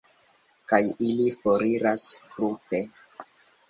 Kaj 0.73 0.79
ili 1.09 1.29
foriras 1.43 2.09
grupe. 2.35 2.85